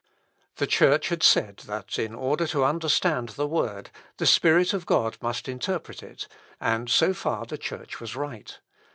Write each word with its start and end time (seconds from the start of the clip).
The 0.55 0.65
Church 0.65 1.09
had 1.09 1.21
said 1.21 1.57
that, 1.67 1.99
in 1.99 2.15
order 2.15 2.47
to 2.47 2.63
understand 2.63 3.29
the 3.29 3.45
Word, 3.45 3.91
the 4.17 4.25
Spirit 4.25 4.73
of 4.73 4.87
God 4.87 5.15
must 5.21 5.47
interpret 5.47 6.01
it, 6.01 6.27
and 6.59 6.89
so 6.89 7.13
far 7.13 7.45
the 7.45 7.55
Church 7.59 7.99
was 7.99 8.15
right. 8.15 8.57